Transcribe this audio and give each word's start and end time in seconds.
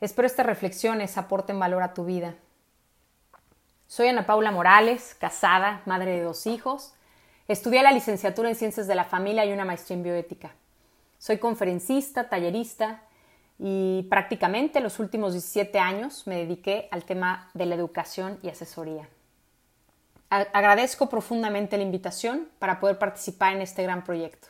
Espero 0.00 0.26
estas 0.26 0.46
reflexiones 0.46 1.18
aporten 1.18 1.58
valor 1.58 1.82
a 1.82 1.92
tu 1.92 2.06
vida. 2.06 2.34
Soy 3.86 4.08
Ana 4.08 4.24
Paula 4.24 4.50
Morales, 4.50 5.14
casada, 5.18 5.82
madre 5.84 6.12
de 6.12 6.22
dos 6.22 6.46
hijos. 6.46 6.94
Estudié 7.48 7.82
la 7.82 7.92
licenciatura 7.92 8.48
en 8.48 8.54
Ciencias 8.54 8.86
de 8.86 8.94
la 8.94 9.04
Familia 9.04 9.44
y 9.44 9.52
una 9.52 9.66
maestría 9.66 9.98
en 9.98 10.02
Bioética. 10.04 10.52
Soy 11.18 11.36
conferencista, 11.36 12.30
tallerista 12.30 13.02
y 13.58 14.06
prácticamente 14.08 14.80
los 14.80 15.00
últimos 15.00 15.32
17 15.32 15.78
años 15.78 16.26
me 16.26 16.36
dediqué 16.36 16.88
al 16.92 17.04
tema 17.04 17.50
de 17.52 17.66
la 17.66 17.74
educación 17.74 18.38
y 18.42 18.48
asesoría. 18.48 19.06
Agradezco 20.30 21.10
profundamente 21.10 21.76
la 21.76 21.82
invitación 21.82 22.48
para 22.58 22.80
poder 22.80 22.98
participar 22.98 23.52
en 23.52 23.60
este 23.60 23.82
gran 23.82 24.02
proyecto, 24.02 24.48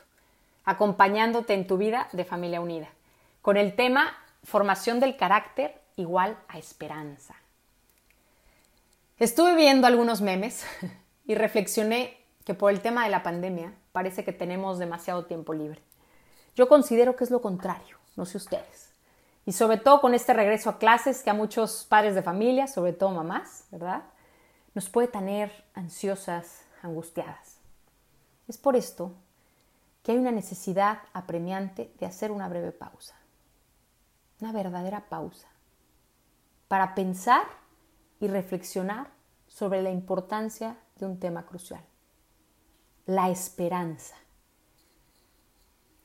acompañándote 0.63 1.55
en 1.55 1.67
tu 1.67 1.77
vida 1.77 2.07
de 2.13 2.23
familia 2.23 2.61
unida, 2.61 2.87
con 3.41 3.57
el 3.57 3.75
tema 3.75 4.15
formación 4.43 4.99
del 4.99 5.17
carácter 5.17 5.81
igual 5.95 6.37
a 6.47 6.57
esperanza. 6.57 7.35
Estuve 9.17 9.55
viendo 9.55 9.87
algunos 9.87 10.21
memes 10.21 10.65
y 11.25 11.35
reflexioné 11.35 12.17
que 12.43 12.53
por 12.53 12.71
el 12.71 12.81
tema 12.81 13.03
de 13.03 13.11
la 13.11 13.23
pandemia 13.23 13.73
parece 13.91 14.23
que 14.23 14.33
tenemos 14.33 14.79
demasiado 14.79 15.25
tiempo 15.25 15.53
libre. 15.53 15.81
Yo 16.55 16.67
considero 16.67 17.15
que 17.15 17.23
es 17.23 17.31
lo 17.31 17.41
contrario, 17.41 17.97
no 18.15 18.25
sé 18.25 18.37
ustedes. 18.37 18.89
Y 19.45 19.53
sobre 19.53 19.77
todo 19.77 20.01
con 20.01 20.13
este 20.13 20.33
regreso 20.33 20.69
a 20.69 20.77
clases 20.77 21.23
que 21.23 21.29
a 21.29 21.35
muchos 21.35 21.85
padres 21.85 22.15
de 22.15 22.23
familia, 22.23 22.67
sobre 22.67 22.93
todo 22.93 23.11
mamás, 23.11 23.65
¿verdad? 23.71 24.03
Nos 24.73 24.89
puede 24.89 25.07
tener 25.07 25.51
ansiosas, 25.73 26.63
angustiadas. 26.81 27.57
Es 28.47 28.57
por 28.57 28.75
esto 28.75 29.13
que 30.03 30.11
hay 30.13 30.17
una 30.17 30.31
necesidad 30.31 30.99
apremiante 31.13 31.91
de 31.99 32.05
hacer 32.05 32.31
una 32.31 32.49
breve 32.49 32.71
pausa 32.71 33.20
una 34.41 34.51
verdadera 34.51 35.05
pausa 35.07 35.47
para 36.67 36.95
pensar 36.95 37.43
y 38.19 38.27
reflexionar 38.27 39.07
sobre 39.47 39.81
la 39.81 39.91
importancia 39.91 40.77
de 40.95 41.05
un 41.05 41.19
tema 41.19 41.45
crucial, 41.45 41.81
la 43.05 43.29
esperanza. 43.29 44.15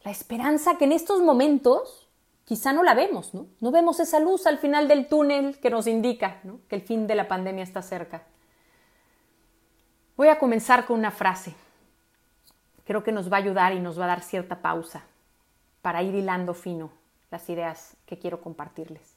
La 0.03 0.11
esperanza 0.11 0.77
que 0.77 0.85
en 0.85 0.93
estos 0.93 1.21
momentos 1.21 2.09
quizá 2.45 2.73
no 2.73 2.83
la 2.83 2.95
vemos, 2.95 3.35
¿no? 3.35 3.49
No 3.61 3.71
vemos 3.71 4.01
esa 4.01 4.21
luz 4.21 4.47
al 4.47 4.59
final 4.59 4.87
del 4.87 5.09
túnel 5.09 5.59
que 5.59 5.71
nos 5.71 5.87
indica 5.87 6.41
que 6.69 6.77
el 6.77 6.83
fin 6.83 7.07
de 7.07 7.15
la 7.15 7.29
pandemia 7.29 7.65
está 7.65 7.83
cerca. 7.83 8.23
Voy 10.17 10.29
a 10.29 10.39
comenzar 10.39 10.87
con 10.87 10.99
una 10.99 11.11
frase. 11.11 11.55
Creo 12.85 13.03
que 13.03 13.13
nos 13.13 13.31
va 13.33 13.37
a 13.37 13.41
ayudar 13.41 13.73
y 13.73 13.81
nos 13.81 13.99
va 13.99 14.05
a 14.05 14.09
dar 14.09 14.23
cierta 14.23 14.63
pausa 14.63 15.05
para 15.83 16.03
ir 16.03 16.15
hilando 16.15 16.55
fino 16.55 16.91
las 17.31 17.49
ideas 17.49 17.97
que 18.07 18.19
quiero 18.19 18.41
compartirles. 18.41 19.17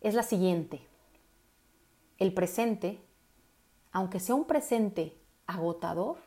Es 0.00 0.14
la 0.14 0.22
siguiente. 0.22 0.86
El 2.18 2.32
presente, 2.32 3.00
aunque 3.92 4.20
sea 4.20 4.34
un 4.34 4.44
presente 4.44 5.16
agotador, 5.46 6.18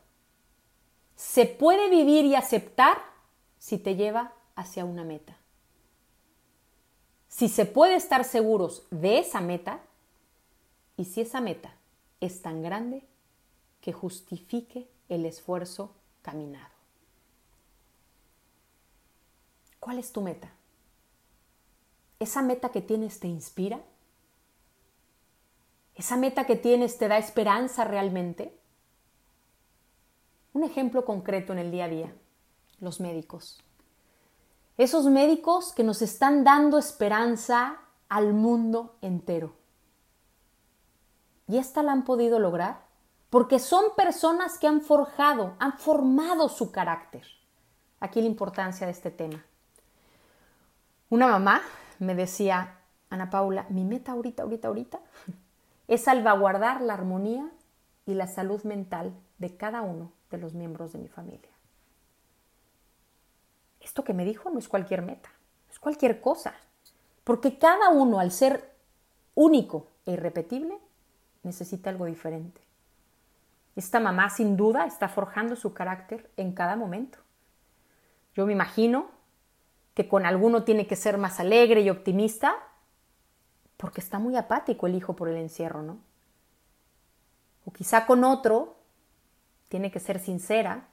se 1.16 1.46
puede 1.46 1.90
vivir 1.90 2.26
y 2.26 2.36
aceptar 2.36 2.98
si 3.58 3.78
te 3.78 3.96
lleva 3.96 4.34
hacia 4.56 4.86
una 4.86 5.04
meta. 5.04 5.38
Si 7.28 7.50
se 7.50 7.66
puede 7.66 7.96
estar 7.96 8.24
seguros 8.24 8.88
de 8.90 9.20
esa 9.20 9.42
meta 9.42 9.82
y 10.96 11.06
si 11.06 11.22
esa 11.22 11.42
meta 11.42 11.76
es 12.20 12.42
tan 12.42 12.62
grande 12.62 13.04
que 13.82 13.94
justifique 13.94 14.90
el 15.10 15.26
esfuerzo 15.26 15.94
caminado. 16.22 16.74
¿Cuál 19.80 20.00
es 20.00 20.12
tu 20.12 20.22
meta? 20.22 20.52
¿Esa 22.20 22.42
meta 22.42 22.70
que 22.70 22.82
tienes 22.82 23.20
te 23.20 23.28
inspira? 23.28 23.80
¿Esa 25.96 26.16
meta 26.16 26.46
que 26.46 26.56
tienes 26.56 26.98
te 26.98 27.08
da 27.08 27.18
esperanza 27.18 27.84
realmente? 27.84 28.58
Un 30.54 30.64
ejemplo 30.64 31.06
concreto 31.06 31.54
en 31.54 31.60
el 31.60 31.72
día 31.72 31.86
a 31.86 31.90
día, 31.90 32.16
los 32.80 33.00
médicos. 33.00 33.64
Esos 34.78 35.06
médicos 35.06 35.74
que 35.74 35.84
nos 35.84 36.02
están 36.02 36.44
dando 36.44 36.78
esperanza 36.78 37.80
al 38.10 38.34
mundo 38.34 38.96
entero. 39.02 39.56
¿Y 41.48 41.58
esta 41.58 41.82
la 41.82 41.94
han 41.94 42.04
podido 42.04 42.40
lograr? 42.40 42.86
Porque 43.30 43.60
son 43.60 43.96
personas 43.96 44.58
que 44.60 44.68
han 44.68 44.82
forjado, 44.82 45.56
han 45.60 45.78
formado 45.78 46.50
su 46.50 46.72
carácter. 46.72 47.26
Aquí 48.00 48.22
la 48.22 48.28
importancia 48.28 48.86
de 48.86 48.92
este 48.92 49.12
tema. 49.12 49.44
Una 51.10 51.28
mamá 51.28 51.62
me 52.00 52.16
decía 52.16 52.80
Ana 53.10 53.30
Paula, 53.30 53.66
mi 53.70 53.86
meta 53.86 54.12
ahorita, 54.12 54.44
ahorita, 54.44 54.68
ahorita 54.68 55.00
es 55.88 56.04
salvaguardar 56.04 56.82
la 56.82 56.94
armonía 56.94 57.50
y 58.06 58.14
la 58.14 58.28
salud 58.28 58.64
mental 58.64 59.14
de 59.38 59.56
cada 59.56 59.82
uno 59.82 60.12
de 60.30 60.38
los 60.38 60.54
miembros 60.54 60.94
de 60.94 61.00
mi 61.00 61.08
familia. 61.08 61.52
Esto 63.80 64.04
que 64.04 64.14
me 64.14 64.26
dijo 64.26 64.50
no 64.50 64.60
es 64.60 64.68
cualquier 64.68 65.02
meta, 65.02 65.30
es 65.70 65.80
cualquier 65.80 66.20
cosa, 66.20 66.54
porque 67.24 67.58
cada 67.58 67.90
uno 67.90 68.20
al 68.20 68.32
ser 68.32 68.74
único 69.36 69.88
e 70.06 70.14
irrepetible 70.14 70.78
necesita 71.44 71.90
algo 71.90 72.06
diferente. 72.06 72.62
Esta 73.76 74.00
mamá 74.00 74.30
sin 74.30 74.58
duda 74.58 74.86
está 74.86 75.08
forjando 75.08 75.56
su 75.56 75.74
carácter 75.74 76.30
en 76.36 76.54
cada 76.54 76.76
momento. 76.76 77.20
Yo 78.34 78.46
me 78.46 78.54
imagino 78.54 79.08
que 79.98 80.08
con 80.08 80.28
alguno 80.28 80.64
tiene 80.64 80.86
que 80.86 80.96
ser 80.96 81.18
más 81.18 81.40
alegre 81.40 81.82
y 81.82 81.90
optimista, 81.90 82.54
porque 83.78 84.00
está 84.00 84.20
muy 84.20 84.36
apático 84.36 84.86
el 84.86 84.94
hijo 84.94 85.16
por 85.16 85.28
el 85.28 85.38
encierro, 85.38 85.82
¿no? 85.82 85.98
O 87.66 87.74
quizá 87.74 88.06
con 88.06 88.24
otro 88.24 88.78
tiene 89.70 89.90
que 89.90 90.00
ser 90.00 90.20
sincera, 90.20 90.88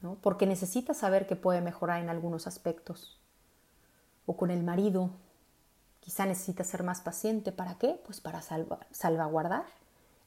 ¿no? 0.00 0.14
Porque 0.22 0.46
necesita 0.46 0.94
saber 0.94 1.26
que 1.26 1.36
puede 1.36 1.60
mejorar 1.60 2.00
en 2.00 2.08
algunos 2.08 2.46
aspectos. 2.46 3.20
O 4.24 4.38
con 4.38 4.50
el 4.50 4.62
marido, 4.62 5.10
quizá 6.00 6.24
necesita 6.24 6.64
ser 6.64 6.82
más 6.82 7.02
paciente. 7.02 7.52
¿Para 7.52 7.76
qué? 7.76 8.00
Pues 8.06 8.22
para 8.22 8.40
salvaguardar 8.40 9.66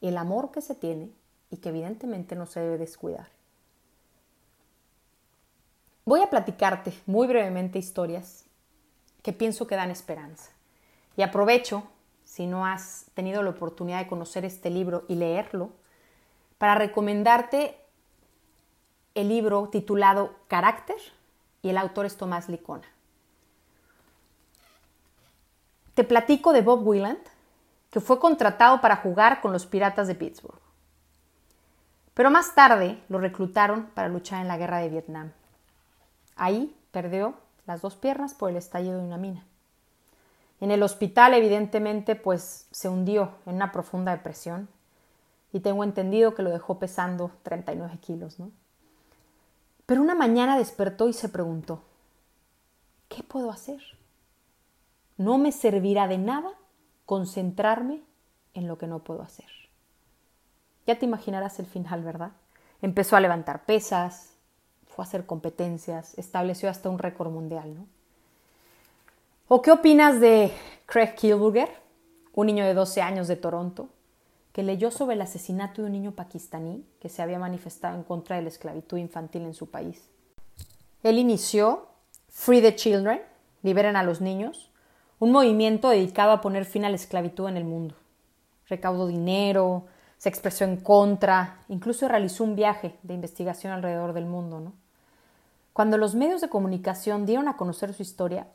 el 0.01 0.19
amor 0.19 0.51
que 0.51 0.61
se 0.61 0.75
tiene 0.75 1.11
y 1.49 1.57
que 1.57 1.69
evidentemente 1.69 2.35
no 2.35 2.45
se 2.45 2.59
debe 2.59 2.77
descuidar. 2.77 3.38
Voy 6.09 6.23
a 6.23 6.29
platicarte 6.31 6.91
muy 7.05 7.27
brevemente 7.27 7.77
historias 7.77 8.43
que 9.21 9.31
pienso 9.31 9.67
que 9.67 9.75
dan 9.75 9.91
esperanza. 9.91 10.49
Y 11.15 11.21
aprovecho, 11.21 11.83
si 12.25 12.47
no 12.47 12.65
has 12.65 13.05
tenido 13.13 13.43
la 13.43 13.51
oportunidad 13.51 13.99
de 13.99 14.07
conocer 14.07 14.43
este 14.43 14.71
libro 14.71 15.05
y 15.07 15.13
leerlo, 15.13 15.69
para 16.57 16.73
recomendarte 16.73 17.77
el 19.13 19.29
libro 19.29 19.69
titulado 19.69 20.33
Carácter 20.47 20.97
y 21.61 21.69
el 21.69 21.77
autor 21.77 22.07
es 22.07 22.17
Tomás 22.17 22.49
Licona. 22.49 22.87
Te 25.94 26.03
platico 26.03 26.53
de 26.53 26.63
Bob 26.63 26.88
Willand, 26.88 27.21
que 27.91 28.00
fue 28.00 28.17
contratado 28.17 28.81
para 28.81 28.95
jugar 28.95 29.41
con 29.41 29.53
los 29.53 29.67
Piratas 29.67 30.07
de 30.07 30.15
Pittsburgh. 30.15 30.59
Pero 32.15 32.31
más 32.31 32.55
tarde 32.55 33.00
lo 33.09 33.19
reclutaron 33.19 33.91
para 33.94 34.09
luchar 34.09 34.41
en 34.41 34.47
la 34.47 34.57
guerra 34.57 34.79
de 34.79 34.89
Vietnam. 34.89 35.33
Ahí 36.39 36.74
perdió 36.91 37.33
las 37.68 37.81
dos 37.81 37.95
piernas 37.95 38.33
por 38.33 38.50
el 38.50 38.56
estallido 38.56 38.97
de 38.97 39.03
una 39.03 39.18
mina. 39.18 39.45
En 40.62 40.71
el 40.71 40.81
hospital, 40.83 41.33
evidentemente, 41.33 42.15
pues 42.15 42.68
se 42.71 42.88
hundió 42.88 43.33
en 43.45 43.56
una 43.56 43.74
profunda 43.74 44.13
depresión 44.13 44.69
y 45.51 45.59
tengo 45.59 45.83
entendido 45.83 46.33
que 46.33 46.41
lo 46.41 46.50
dejó 46.50 46.80
pesando 46.80 47.31
39 47.44 47.97
kilos. 48.00 48.38
Pero 49.86 50.01
una 50.01 50.15
mañana 50.15 50.57
despertó 50.57 51.09
y 51.09 51.13
se 51.13 51.27
preguntó, 51.27 51.83
¿qué 53.09 53.21
puedo 53.21 53.51
hacer? 53.51 53.81
No 55.18 55.38
me 55.38 55.51
servirá 55.51 56.07
de 56.07 56.18
nada 56.18 56.51
concentrarme 57.06 58.01
en 58.53 58.68
lo 58.68 58.77
que 58.77 58.88
no 58.88 59.00
puedo 59.00 59.24
hacer. 59.24 59.47
Ya 60.88 60.97
te 60.97 61.06
imaginarás 61.06 61.59
el 61.59 61.65
final, 61.65 62.01
¿verdad? 62.01 62.31
Empezó 62.81 63.18
a 63.18 63.19
levantar 63.19 63.65
pesas, 63.65 64.38
a 65.01 65.06
hacer 65.06 65.25
competencias, 65.25 66.18
estableció 66.18 66.69
hasta 66.69 66.90
un 66.90 67.00
récord 67.00 67.31
mundial. 67.31 67.75
¿no? 67.75 67.86
¿O 69.48 69.62
qué 69.62 69.72
opinas 69.72 70.19
de 70.19 70.51
Craig 70.86 71.16
Kilburger, 71.16 71.69
un 72.34 72.48
niño 72.48 72.66
de 72.66 72.74
12 72.74 73.01
años 73.01 73.28
de 73.28 73.36
Toronto, 73.36 73.90
que 74.51 74.63
leyó 74.63 74.92
sobre 74.92 75.16
el 75.16 75.22
asesinato 75.22 75.81
de 75.81 75.88
un 75.88 75.94
niño 75.94 76.12
pakistaní 76.12 76.86
que 77.00 77.10
se 77.10 77.22
había 77.22 77.40
manifestado 77.40 77.96
en 77.96 78.04
contra 78.04 78.36
de 78.36 78.44
la 78.44 78.50
esclavitud 78.50 78.98
infantil 78.98 79.44
en 79.44 79.54
su 79.54 79.69
país? 79.69 80.07
Él 81.04 81.18
inició 81.18 81.88
Free 82.28 82.62
the 82.62 82.75
Children, 82.75 83.22
Liberen 83.63 83.96
a 83.96 84.04
los 84.04 84.22
Niños, 84.22 84.69
un 85.19 85.31
movimiento 85.31 85.90
dedicado 85.90 86.31
a 86.31 86.42
poner 86.42 86.66
fin 86.66 86.86
a 86.86 86.90
la 86.90 86.96
esclavitud 86.96 87.48
en 87.50 87.57
el 87.57 87.66
mundo. 87.66 87.96
Recaudó 88.68 89.07
dinero, 89.07 89.88
se 90.18 90.30
expresó 90.30 90.63
en 90.66 90.78
contra, 90.78 91.63
incluso 91.69 92.07
realizó 92.07 92.44
un 92.44 92.56
viaje 92.56 92.96
de 93.04 93.13
investigación 93.13 93.74
alrededor 93.74 94.13
del 94.13 94.25
mundo. 94.25 94.60
¿no? 94.60 94.74
Cuando 95.79 95.97
los 95.97 96.13
medios 96.13 96.41
de 96.41 96.49
comunicación 96.49 97.25
dieron 97.25 97.47
a 97.47 97.55
conocer 97.55 97.93
su 97.93 98.01
historia, 98.01 98.47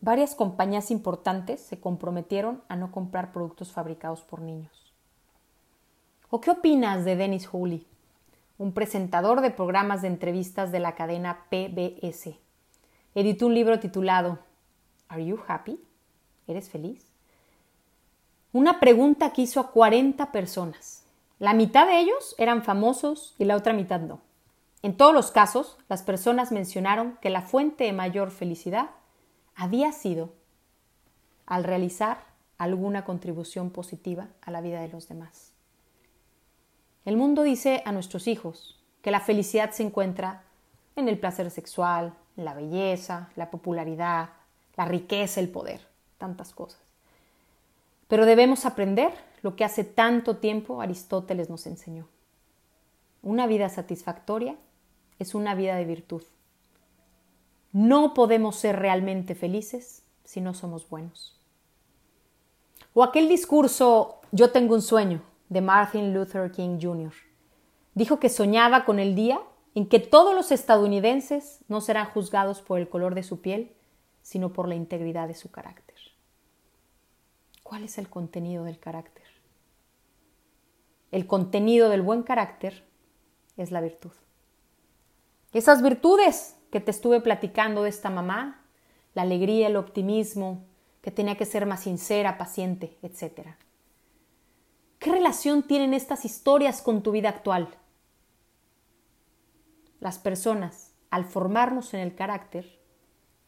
varias 0.00 0.34
compañías 0.34 0.90
importantes 0.90 1.60
se 1.60 1.78
comprometieron 1.78 2.62
a 2.70 2.76
no 2.76 2.90
comprar 2.90 3.30
productos 3.30 3.70
fabricados 3.70 4.22
por 4.22 4.40
niños. 4.40 4.94
¿O 6.30 6.40
qué 6.40 6.50
opinas 6.50 7.04
de 7.04 7.14
Dennis 7.14 7.46
Hooley, 7.46 7.86
un 8.56 8.72
presentador 8.72 9.42
de 9.42 9.50
programas 9.50 10.00
de 10.00 10.08
entrevistas 10.08 10.72
de 10.72 10.80
la 10.80 10.94
cadena 10.94 11.44
PBS? 11.50 12.38
Editó 13.14 13.48
un 13.48 13.54
libro 13.54 13.78
titulado 13.78 14.38
¿Are 15.10 15.26
you 15.26 15.38
happy? 15.46 15.78
¿Eres 16.46 16.70
feliz? 16.70 17.04
Una 18.54 18.80
pregunta 18.80 19.34
que 19.34 19.42
hizo 19.42 19.60
a 19.60 19.72
40 19.72 20.32
personas. 20.32 21.04
La 21.38 21.52
mitad 21.52 21.86
de 21.86 21.98
ellos 21.98 22.34
eran 22.38 22.64
famosos 22.64 23.34
y 23.38 23.44
la 23.44 23.56
otra 23.56 23.74
mitad 23.74 24.00
no. 24.00 24.31
En 24.82 24.96
todos 24.96 25.14
los 25.14 25.30
casos, 25.30 25.78
las 25.88 26.02
personas 26.02 26.50
mencionaron 26.50 27.16
que 27.20 27.30
la 27.30 27.42
fuente 27.42 27.84
de 27.84 27.92
mayor 27.92 28.32
felicidad 28.32 28.90
había 29.54 29.92
sido 29.92 30.32
al 31.46 31.62
realizar 31.62 32.24
alguna 32.58 33.04
contribución 33.04 33.70
positiva 33.70 34.28
a 34.40 34.50
la 34.50 34.60
vida 34.60 34.80
de 34.80 34.88
los 34.88 35.08
demás. 35.08 35.52
El 37.04 37.16
mundo 37.16 37.42
dice 37.42 37.82
a 37.84 37.92
nuestros 37.92 38.26
hijos 38.26 38.80
que 39.02 39.10
la 39.10 39.20
felicidad 39.20 39.70
se 39.70 39.84
encuentra 39.84 40.42
en 40.96 41.08
el 41.08 41.18
placer 41.18 41.50
sexual, 41.50 42.14
la 42.36 42.54
belleza, 42.54 43.30
la 43.36 43.50
popularidad, 43.50 44.30
la 44.76 44.84
riqueza, 44.84 45.40
el 45.40 45.48
poder, 45.48 45.80
tantas 46.18 46.52
cosas. 46.52 46.80
Pero 48.08 48.26
debemos 48.26 48.66
aprender 48.66 49.12
lo 49.42 49.56
que 49.56 49.64
hace 49.64 49.84
tanto 49.84 50.36
tiempo 50.36 50.80
Aristóteles 50.80 51.50
nos 51.50 51.66
enseñó. 51.66 52.08
Una 53.22 53.46
vida 53.46 53.68
satisfactoria 53.68 54.56
es 55.22 55.34
una 55.34 55.54
vida 55.54 55.76
de 55.76 55.84
virtud. 55.84 56.22
No 57.72 58.12
podemos 58.14 58.56
ser 58.56 58.78
realmente 58.78 59.34
felices 59.34 60.04
si 60.24 60.40
no 60.40 60.54
somos 60.54 60.88
buenos. 60.88 61.40
O 62.94 63.02
aquel 63.02 63.28
discurso 63.28 64.20
Yo 64.30 64.50
tengo 64.50 64.74
un 64.74 64.82
sueño 64.82 65.22
de 65.50 65.60
Martin 65.60 66.14
Luther 66.14 66.50
King 66.50 66.78
Jr. 66.80 67.12
Dijo 67.94 68.18
que 68.18 68.30
soñaba 68.30 68.86
con 68.86 68.98
el 68.98 69.14
día 69.14 69.40
en 69.74 69.86
que 69.86 69.98
todos 69.98 70.34
los 70.34 70.50
estadounidenses 70.52 71.60
no 71.68 71.80
serán 71.82 72.06
juzgados 72.06 72.62
por 72.62 72.78
el 72.78 72.88
color 72.88 73.14
de 73.14 73.22
su 73.22 73.42
piel, 73.42 73.72
sino 74.22 74.52
por 74.52 74.68
la 74.68 74.74
integridad 74.74 75.28
de 75.28 75.34
su 75.34 75.50
carácter. 75.50 75.96
¿Cuál 77.62 77.84
es 77.84 77.98
el 77.98 78.08
contenido 78.08 78.64
del 78.64 78.78
carácter? 78.78 79.24
El 81.10 81.26
contenido 81.26 81.90
del 81.90 82.00
buen 82.00 82.22
carácter 82.22 82.84
es 83.58 83.70
la 83.70 83.82
virtud. 83.82 84.12
Esas 85.52 85.82
virtudes 85.82 86.56
que 86.70 86.80
te 86.80 86.90
estuve 86.90 87.20
platicando 87.20 87.82
de 87.82 87.90
esta 87.90 88.10
mamá, 88.10 88.64
la 89.14 89.22
alegría, 89.22 89.66
el 89.66 89.76
optimismo, 89.76 90.64
que 91.02 91.10
tenía 91.10 91.36
que 91.36 91.44
ser 91.44 91.66
más 91.66 91.80
sincera, 91.80 92.38
paciente, 92.38 92.96
etc. 93.02 93.48
¿Qué 94.98 95.10
relación 95.10 95.62
tienen 95.62 95.94
estas 95.94 96.24
historias 96.24 96.80
con 96.80 97.02
tu 97.02 97.10
vida 97.10 97.28
actual? 97.28 97.68
las 100.02 100.18
personas, 100.18 100.90
al 101.10 101.24
formarnos 101.24 101.94
en 101.94 102.00
el 102.00 102.16
carácter, 102.16 102.80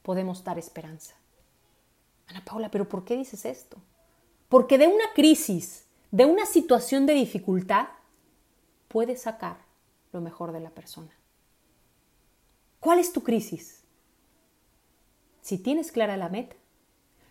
podemos 0.02 0.44
dar 0.44 0.56
esperanza. 0.56 1.16
Ana 2.28 2.44
Paula, 2.44 2.70
pero 2.70 2.88
¿por 2.88 3.04
qué 3.04 3.16
dices 3.16 3.44
esto? 3.44 3.76
Porque 4.48 4.78
de 4.78 4.86
una 4.86 5.12
crisis, 5.16 5.86
de 6.12 6.26
una 6.26 6.46
situación 6.46 7.06
de 7.06 7.14
dificultad, 7.14 7.88
puedes 8.86 9.22
sacar 9.22 9.56
lo 10.12 10.20
mejor 10.20 10.52
de 10.52 10.60
la 10.60 10.70
persona. 10.70 11.10
¿Cuál 12.84 12.98
es 12.98 13.14
tu 13.14 13.22
crisis? 13.22 13.82
Si 15.40 15.56
tienes 15.56 15.90
clara 15.90 16.18
la 16.18 16.28
meta, 16.28 16.54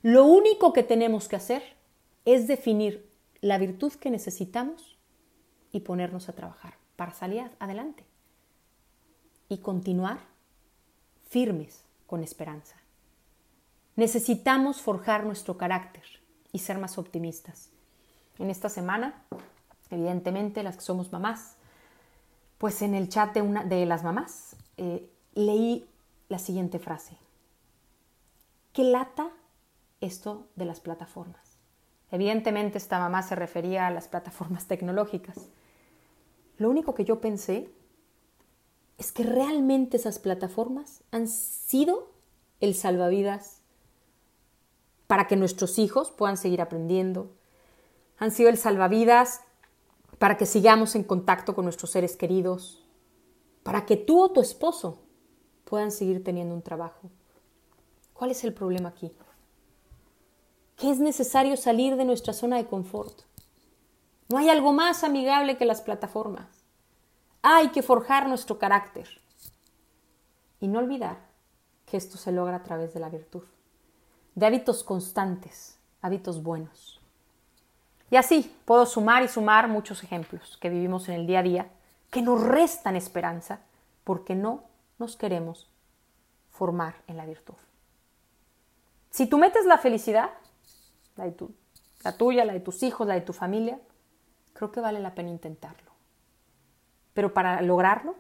lo 0.02 0.26
único 0.26 0.74
que 0.74 0.82
tenemos 0.82 1.28
que 1.28 1.36
hacer 1.36 1.62
es 2.26 2.48
definir 2.48 3.08
la 3.40 3.60
virtud 3.60 3.94
que 3.94 4.10
necesitamos 4.10 4.98
y 5.72 5.82
ponernos 5.82 6.28
a 6.28 6.34
trabajar 6.34 6.74
para 6.96 7.14
salir 7.14 7.52
adelante 7.60 8.04
y 9.48 9.60
continuar 9.60 10.18
firmes 11.30 11.84
con 12.08 12.24
esperanza. 12.24 12.76
Necesitamos 13.96 14.82
forjar 14.82 15.24
nuestro 15.24 15.56
carácter 15.56 16.04
y 16.52 16.60
ser 16.60 16.80
más 16.80 16.98
optimistas. 16.98 17.70
En 18.40 18.50
esta 18.50 18.70
semana, 18.70 19.24
evidentemente, 19.92 20.64
las 20.64 20.78
que 20.78 20.82
somos 20.82 21.12
mamás, 21.12 21.58
pues 22.58 22.82
en 22.82 22.96
el 22.96 23.08
chat 23.08 23.36
de, 23.36 23.44
una, 23.44 23.64
de 23.64 23.86
las 23.86 24.04
mamás 24.04 24.56
eh, 24.78 25.13
leí 25.36 25.88
la 26.30 26.40
siguiente 26.40 26.80
frase. 26.80 27.18
¿Qué 28.72 28.84
lata 28.84 29.32
esto 30.02 30.48
de 30.56 30.66
las 30.66 30.80
plataformas? 30.80 31.58
Evidentemente 32.12 32.78
esta 32.78 33.00
mamá 33.00 33.24
se 33.24 33.36
refería 33.36 33.88
a 33.88 33.92
las 33.92 34.08
plataformas 34.08 34.68
tecnológicas. 34.68 35.38
Lo 36.58 36.70
único 36.70 36.94
que 36.94 37.06
yo 37.06 37.20
pensé 37.20 37.70
es 38.98 39.12
que 39.12 39.24
realmente 39.24 39.98
esas 39.98 40.20
plataformas 40.20 41.04
han 41.12 41.28
sido 41.28 42.12
el 42.60 42.76
salvavidas 42.76 43.62
para 45.08 45.28
que 45.28 45.36
nuestros 45.36 45.80
hijos 45.80 46.12
puedan 46.12 46.38
seguir 46.38 46.62
aprendiendo, 46.62 47.32
han 48.18 48.32
sido 48.32 48.50
el 48.50 48.58
salvavidas 48.58 49.42
para 50.20 50.38
que 50.38 50.46
sigamos 50.46 50.96
en 50.96 51.04
contacto 51.04 51.56
con 51.56 51.66
nuestros 51.66 51.92
seres 51.92 52.16
queridos, 52.16 52.86
para 53.64 53.86
que 53.86 53.98
tú 53.98 54.22
o 54.22 54.32
tu 54.32 54.42
esposo 54.42 55.00
puedan 55.74 55.92
seguir 55.92 56.24
teniendo 56.24 56.54
un 56.54 56.62
trabajo. 56.62 57.10
¿Cuál 58.14 58.30
es 58.30 58.44
el 58.44 58.54
problema 58.54 58.90
aquí? 58.90 59.12
Que 60.78 60.92
es 60.92 61.00
necesario 61.00 61.58
salir 61.58 61.96
de 61.96 62.06
nuestra 62.06 62.32
zona 62.32 62.58
de 62.58 62.68
confort. 62.68 63.24
No 64.30 64.38
hay 64.38 64.50
algo 64.50 64.72
más 64.72 65.04
amigable 65.04 65.58
que 65.58 65.66
las 65.66 65.82
plataformas. 65.82 66.46
Hay 67.42 67.70
que 67.70 67.82
forjar 67.82 68.30
nuestro 68.30 68.60
carácter. 68.60 69.08
Y 70.60 70.68
no 70.68 70.78
olvidar 70.78 71.18
que 71.88 71.98
esto 71.98 72.20
se 72.20 72.32
logra 72.32 72.58
a 72.58 72.64
través 72.64 72.94
de 72.94 73.00
la 73.00 73.10
virtud, 73.10 73.42
de 74.36 74.46
hábitos 74.46 74.84
constantes, 74.84 75.80
hábitos 76.04 76.44
buenos. 76.44 77.02
Y 78.12 78.18
así 78.18 78.56
puedo 78.66 78.86
sumar 78.86 79.24
y 79.24 79.28
sumar 79.28 79.68
muchos 79.68 80.04
ejemplos 80.04 80.56
que 80.62 80.70
vivimos 80.70 81.10
en 81.10 81.16
el 81.16 81.26
día 81.26 81.40
a 81.40 81.42
día 81.42 81.72
que 82.12 82.22
nos 82.22 82.44
restan 82.44 82.96
esperanza 82.96 83.62
porque 84.04 84.36
no 84.36 84.72
nos 84.98 85.16
queremos 85.16 85.70
formar 86.50 86.96
en 87.08 87.18
la 87.18 87.26
virtud. 87.26 87.56
Si 89.10 89.28
tú 89.28 89.38
metes 89.38 89.66
la 89.66 89.78
felicidad, 89.78 90.32
la, 91.16 91.32
la 92.04 92.18
tuya, 92.18 92.46
la 92.46 92.54
de 92.54 92.60
tus 92.60 92.84
hijos, 92.84 93.08
la 93.08 93.14
de 93.16 93.22
tu 93.22 93.34
familia, 93.34 93.80
creo 94.54 94.72
que 94.72 94.80
vale 94.80 95.00
la 95.00 95.16
pena 95.16 95.30
intentarlo. 95.30 95.92
Pero 97.14 97.34
para 97.34 97.62
lograrlo 97.62 98.16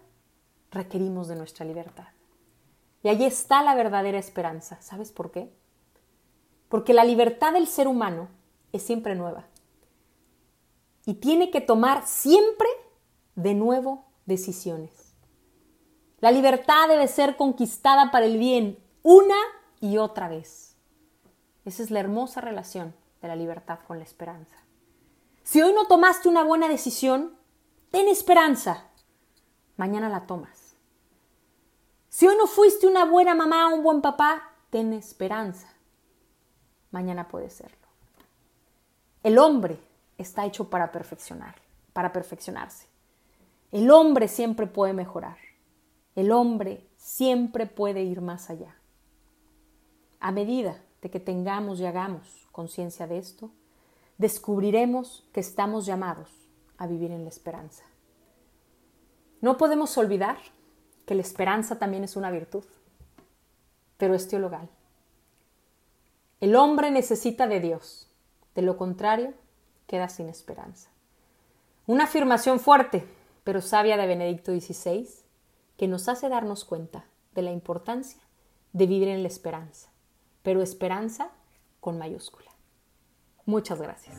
requerimos 0.71 1.27
de 1.27 1.35
nuestra 1.35 1.65
libertad. 1.65 2.07
Y 3.03 3.09
allí 3.09 3.25
está 3.25 3.61
la 3.61 3.75
verdadera 3.75 4.17
esperanza. 4.17 4.81
¿Sabes 4.81 5.11
por 5.11 5.31
qué? 5.31 5.53
Porque 6.69 6.93
la 6.93 7.03
libertad 7.03 7.53
del 7.53 7.67
ser 7.67 7.87
humano 7.87 8.29
es 8.71 8.83
siempre 8.83 9.15
nueva. 9.15 9.45
Y 11.05 11.15
tiene 11.15 11.51
que 11.51 11.61
tomar 11.61 12.07
siempre 12.07 12.67
de 13.35 13.53
nuevo 13.53 14.05
decisiones. 14.25 15.12
La 16.23 16.31
libertad 16.31 16.87
debe 16.87 17.09
ser 17.09 17.35
conquistada 17.35 18.09
para 18.09 18.25
el 18.25 18.37
bien 18.37 18.81
una 19.01 19.35
y 19.81 19.97
otra 19.97 20.29
vez. 20.29 20.77
Esa 21.65 21.83
es 21.83 21.91
la 21.91 21.99
hermosa 21.99 22.39
relación 22.39 22.95
de 23.21 23.27
la 23.27 23.35
libertad 23.35 23.79
con 23.85 23.97
la 23.97 24.05
esperanza. 24.05 24.55
Si 25.43 25.61
hoy 25.61 25.73
no 25.73 25.85
tomaste 25.85 26.29
una 26.29 26.45
buena 26.45 26.69
decisión, 26.69 27.35
ten 27.91 28.07
esperanza. 28.07 28.85
Mañana 29.75 30.07
la 30.07 30.25
tomas. 30.25 30.77
Si 32.07 32.25
hoy 32.25 32.37
no 32.37 32.47
fuiste 32.47 32.87
una 32.87 33.03
buena 33.03 33.35
mamá 33.35 33.67
o 33.67 33.75
un 33.75 33.83
buen 33.83 33.99
papá, 33.99 34.53
ten 34.69 34.93
esperanza. 34.93 35.73
Mañana 36.91 37.27
puede 37.27 37.49
serlo. 37.49 37.89
El 39.23 39.39
hombre 39.39 39.77
está 40.17 40.45
hecho 40.45 40.69
para 40.69 40.89
perfeccionar, 40.89 41.55
para 41.91 42.13
perfeccionarse. 42.13 42.87
El 43.73 43.91
hombre 43.91 44.29
siempre 44.29 44.67
puede 44.67 44.93
mejorar. 44.93 45.42
El 46.15 46.31
hombre 46.31 46.87
siempre 46.95 47.65
puede 47.65 48.03
ir 48.03 48.21
más 48.21 48.49
allá. 48.49 48.75
A 50.19 50.31
medida 50.31 50.81
de 51.01 51.09
que 51.09 51.19
tengamos 51.19 51.79
y 51.79 51.85
hagamos 51.85 52.47
conciencia 52.51 53.07
de 53.07 53.17
esto, 53.17 53.51
descubriremos 54.17 55.27
que 55.33 55.39
estamos 55.39 55.85
llamados 55.85 56.29
a 56.77 56.87
vivir 56.87 57.11
en 57.11 57.23
la 57.23 57.29
esperanza. 57.29 57.83
No 59.41 59.57
podemos 59.57 59.97
olvidar 59.97 60.37
que 61.05 61.15
la 61.15 61.21
esperanza 61.21 61.79
también 61.79 62.03
es 62.03 62.15
una 62.15 62.31
virtud, 62.31 62.63
pero 63.97 64.15
es 64.15 64.27
teologal. 64.27 64.69
El 66.39 66.55
hombre 66.55 66.91
necesita 66.91 67.47
de 67.47 67.59
Dios, 67.59 68.07
de 68.55 68.61
lo 68.61 68.77
contrario, 68.77 69.33
queda 69.87 70.09
sin 70.09 70.29
esperanza. 70.29 70.89
Una 71.87 72.05
afirmación 72.05 72.59
fuerte, 72.59 73.05
pero 73.43 73.61
sabia 73.61 73.97
de 73.97 74.07
Benedicto 74.07 74.51
XVI, 74.51 75.07
que 75.77 75.87
nos 75.87 76.07
hace 76.09 76.29
darnos 76.29 76.65
cuenta 76.65 77.05
de 77.33 77.41
la 77.41 77.51
importancia 77.51 78.21
de 78.73 78.87
vivir 78.87 79.07
en 79.07 79.21
la 79.21 79.27
esperanza, 79.27 79.91
pero 80.41 80.61
esperanza 80.61 81.31
con 81.79 81.97
mayúscula. 81.97 82.51
Muchas 83.45 83.81
gracias. 83.81 84.17